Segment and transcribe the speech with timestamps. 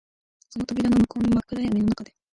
[0.49, 2.15] その扉の向こうの真っ暗闇の中で、